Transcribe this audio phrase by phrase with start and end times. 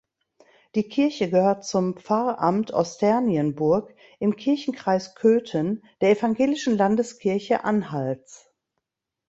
[0.73, 8.51] Die Kirche gehört zum Pfarramt Osternienburg im Kirchenkreis Köthen der Evangelischen Landeskirche Anhalts.